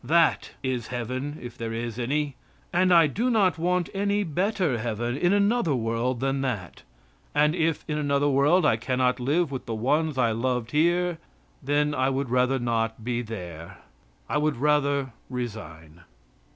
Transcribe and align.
That 0.03 0.53
is 0.63 0.87
Heaven, 0.87 1.37
if 1.43 1.55
there 1.55 1.71
is 1.73 1.99
any 1.99 2.35
and 2.73 2.91
I 2.91 3.05
do 3.05 3.29
not 3.29 3.59
want 3.59 3.87
any 3.93 4.23
better 4.23 4.79
Heaven 4.79 5.15
in 5.15 5.31
another 5.31 5.75
world 5.75 6.21
than 6.21 6.41
that, 6.41 6.81
and 7.35 7.53
if 7.53 7.85
in 7.87 7.99
another 7.99 8.27
world 8.27 8.65
I 8.65 8.77
can 8.77 8.97
not 8.97 9.19
live 9.19 9.51
with 9.51 9.67
the 9.67 9.75
ones 9.75 10.17
I 10.17 10.31
loved 10.31 10.71
here, 10.71 11.19
then 11.61 11.93
I 11.93 12.09
would 12.09 12.31
rather 12.31 12.57
not 12.57 13.03
be 13.03 13.21
there. 13.21 13.77
I 14.27 14.39
would 14.39 14.57
rather 14.57 15.13
resign. 15.29 16.01